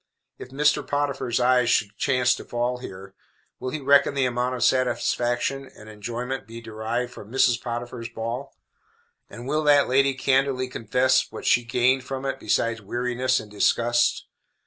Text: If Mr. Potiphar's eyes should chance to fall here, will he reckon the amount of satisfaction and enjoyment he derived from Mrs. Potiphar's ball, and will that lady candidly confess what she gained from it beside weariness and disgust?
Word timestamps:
If 0.39 0.49
Mr. 0.49 0.81
Potiphar's 0.81 1.39
eyes 1.39 1.69
should 1.69 1.95
chance 1.95 2.33
to 2.33 2.43
fall 2.43 2.79
here, 2.79 3.13
will 3.59 3.69
he 3.69 3.79
reckon 3.79 4.15
the 4.15 4.25
amount 4.25 4.55
of 4.55 4.63
satisfaction 4.63 5.69
and 5.77 5.87
enjoyment 5.87 6.49
he 6.49 6.59
derived 6.59 7.13
from 7.13 7.31
Mrs. 7.31 7.61
Potiphar's 7.61 8.09
ball, 8.09 8.57
and 9.29 9.47
will 9.47 9.63
that 9.65 9.87
lady 9.87 10.15
candidly 10.15 10.67
confess 10.67 11.31
what 11.31 11.45
she 11.45 11.63
gained 11.63 12.03
from 12.03 12.25
it 12.25 12.39
beside 12.39 12.79
weariness 12.79 13.39
and 13.39 13.51
disgust? 13.51 14.25